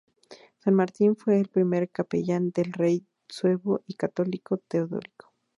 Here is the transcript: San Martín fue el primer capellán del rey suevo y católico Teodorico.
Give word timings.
San 0.57 0.73
Martín 0.73 1.15
fue 1.15 1.39
el 1.39 1.47
primer 1.47 1.87
capellán 1.91 2.49
del 2.49 2.73
rey 2.73 3.05
suevo 3.29 3.81
y 3.85 3.93
católico 3.93 4.57
Teodorico. 4.57 5.31